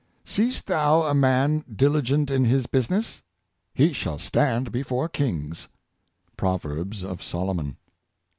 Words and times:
Seest 0.25 0.65
thou 0.65 1.03
a 1.03 1.13
man 1.13 1.63
diligent 1.71 2.31
in 2.31 2.45
his 2.45 2.65
business? 2.65 3.21
He 3.75 3.93
shall 3.93 4.17
stand 4.17 4.71
before 4.71 5.07
kings."— 5.07 5.67
Proverbs 6.37 7.03
of 7.03 7.21
Solomon. 7.21 7.77